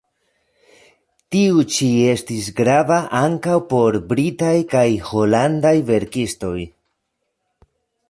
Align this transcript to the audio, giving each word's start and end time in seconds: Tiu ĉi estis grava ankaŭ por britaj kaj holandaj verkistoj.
Tiu 1.35 1.61
ĉi 1.75 1.89
estis 2.13 2.47
grava 2.61 2.99
ankaŭ 3.21 3.55
por 3.75 4.01
britaj 4.09 4.57
kaj 4.75 4.87
holandaj 5.13 5.77
verkistoj. 5.95 6.59